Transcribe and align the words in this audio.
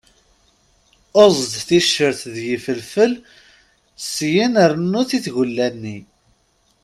Eẓd 1.23 1.53
ticcert 1.67 2.21
n 2.33 2.35
yifelfel 2.47 3.13
syen 4.11 4.53
rnu-t 4.73 5.11
i 5.17 5.19
tgulla-nni. 5.25 5.97